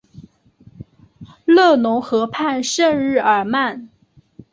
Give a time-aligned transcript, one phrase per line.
[1.45, 3.87] 勒农河畔圣日耳曼。